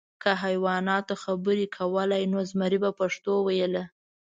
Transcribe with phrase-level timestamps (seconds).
[0.21, 3.83] که حیواناتو خبرې کولی، نو زمری به پښتو ویله.